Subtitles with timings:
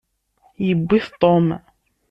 [0.67, 1.47] Yewwi-t Tom.